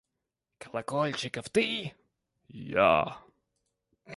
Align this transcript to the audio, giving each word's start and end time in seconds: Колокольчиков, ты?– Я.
Колокольчиков, 0.57 1.47
ты?– 1.51 1.93
Я. 2.47 3.19